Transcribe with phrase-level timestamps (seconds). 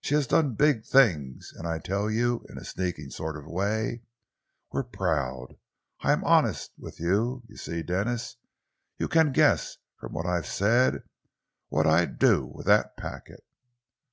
[0.00, 4.04] She has done big things, and I tell you, in a sneaking sort of way
[4.70, 5.56] we're proud.
[6.02, 8.36] I am honest with you, you see, Denis.
[8.96, 11.02] You can guess, from what I've said,
[11.68, 13.44] what I'd do with that packet."